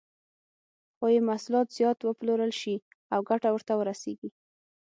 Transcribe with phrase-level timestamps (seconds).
[0.97, 2.75] څو یې محصولات زیات وپلورل شي
[3.13, 4.29] او ګټه ورته ورسېږي.